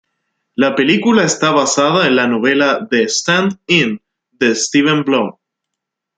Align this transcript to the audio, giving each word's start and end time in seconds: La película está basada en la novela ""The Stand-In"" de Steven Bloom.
La 0.55 0.73
película 0.73 1.23
está 1.25 1.51
basada 1.51 2.07
en 2.07 2.15
la 2.15 2.25
novela 2.25 2.87
""The 2.89 3.03
Stand-In"" 3.03 4.01
de 4.31 4.55
Steven 4.55 5.03
Bloom. 5.03 5.35